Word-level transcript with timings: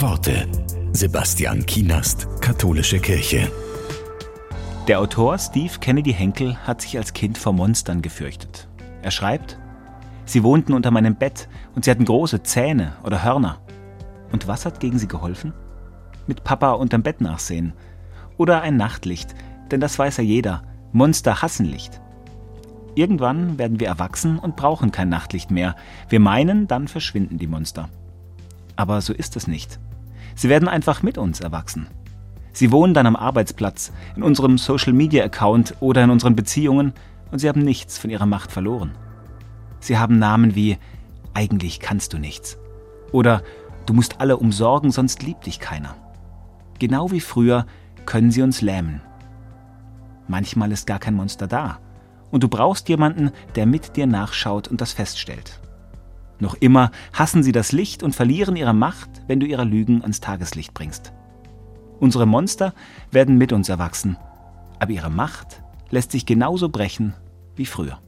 Worte. 0.00 0.46
Sebastian 0.92 1.64
Kienast, 1.64 2.28
Katholische 2.42 2.98
Kirche. 2.98 3.50
Der 4.88 5.00
Autor 5.00 5.38
Steve 5.38 5.72
Kennedy 5.80 6.12
Henkel 6.12 6.54
hat 6.66 6.82
sich 6.82 6.98
als 6.98 7.14
Kind 7.14 7.38
vor 7.38 7.54
Monstern 7.54 8.02
gefürchtet. 8.02 8.68
Er 9.00 9.10
schreibt, 9.10 9.58
Sie 10.26 10.42
wohnten 10.42 10.74
unter 10.74 10.90
meinem 10.90 11.14
Bett 11.14 11.48
und 11.74 11.84
sie 11.84 11.90
hatten 11.90 12.04
große 12.04 12.42
Zähne 12.42 12.92
oder 13.04 13.24
Hörner. 13.24 13.58
Und 14.32 14.46
was 14.46 14.66
hat 14.66 14.80
gegen 14.80 14.98
sie 14.98 15.08
geholfen? 15.08 15.54
Mit 16.26 16.44
Papa 16.44 16.72
unterm 16.72 17.02
Bett 17.02 17.22
nachsehen. 17.22 17.72
Oder 18.36 18.60
ein 18.60 18.76
Nachtlicht, 18.76 19.34
denn 19.70 19.80
das 19.80 19.98
weiß 19.98 20.18
ja 20.18 20.24
jeder. 20.24 20.62
Monster 20.92 21.40
hassen 21.40 21.64
Licht. 21.64 22.02
Irgendwann 22.96 23.56
werden 23.56 23.80
wir 23.80 23.86
erwachsen 23.86 24.38
und 24.38 24.56
brauchen 24.56 24.92
kein 24.92 25.08
Nachtlicht 25.08 25.50
mehr. 25.50 25.74
Wir 26.10 26.20
meinen, 26.20 26.66
dann 26.66 26.86
verschwinden 26.86 27.38
die 27.38 27.46
Monster. 27.46 27.88
Aber 28.76 29.00
so 29.00 29.12
ist 29.12 29.36
es 29.36 29.46
nicht. 29.46 29.78
Sie 30.34 30.48
werden 30.48 30.68
einfach 30.68 31.02
mit 31.02 31.18
uns 31.18 31.40
erwachsen. 31.40 31.88
Sie 32.52 32.70
wohnen 32.70 32.94
dann 32.94 33.06
am 33.06 33.16
Arbeitsplatz, 33.16 33.92
in 34.16 34.22
unserem 34.22 34.58
Social-Media-Account 34.58 35.76
oder 35.80 36.04
in 36.04 36.10
unseren 36.10 36.36
Beziehungen 36.36 36.92
und 37.30 37.38
sie 37.38 37.48
haben 37.48 37.62
nichts 37.62 37.98
von 37.98 38.10
ihrer 38.10 38.26
Macht 38.26 38.52
verloren. 38.52 38.92
Sie 39.80 39.98
haben 39.98 40.18
Namen 40.18 40.54
wie 40.54 40.78
Eigentlich 41.34 41.80
kannst 41.80 42.14
du 42.14 42.18
nichts 42.18 42.56
oder 43.12 43.42
Du 43.86 43.94
musst 43.94 44.20
alle 44.20 44.36
umsorgen, 44.36 44.90
sonst 44.90 45.22
liebt 45.22 45.46
dich 45.46 45.60
keiner. 45.60 45.94
Genau 46.80 47.12
wie 47.12 47.20
früher 47.20 47.66
können 48.04 48.32
sie 48.32 48.42
uns 48.42 48.60
lähmen. 48.60 49.00
Manchmal 50.26 50.72
ist 50.72 50.88
gar 50.88 50.98
kein 50.98 51.14
Monster 51.14 51.46
da 51.46 51.78
und 52.32 52.42
du 52.42 52.48
brauchst 52.48 52.88
jemanden, 52.88 53.30
der 53.54 53.64
mit 53.64 53.96
dir 53.96 54.08
nachschaut 54.08 54.66
und 54.66 54.80
das 54.80 54.92
feststellt. 54.92 55.60
Noch 56.38 56.54
immer 56.54 56.90
hassen 57.12 57.42
sie 57.42 57.52
das 57.52 57.72
Licht 57.72 58.02
und 58.02 58.14
verlieren 58.14 58.56
ihre 58.56 58.74
Macht, 58.74 59.08
wenn 59.26 59.40
du 59.40 59.46
ihre 59.46 59.64
Lügen 59.64 60.02
ans 60.02 60.20
Tageslicht 60.20 60.74
bringst. 60.74 61.12
Unsere 61.98 62.26
Monster 62.26 62.74
werden 63.10 63.38
mit 63.38 63.52
uns 63.52 63.68
erwachsen, 63.68 64.18
aber 64.78 64.92
ihre 64.92 65.10
Macht 65.10 65.62
lässt 65.90 66.12
sich 66.12 66.26
genauso 66.26 66.68
brechen 66.68 67.14
wie 67.54 67.66
früher. 67.66 67.98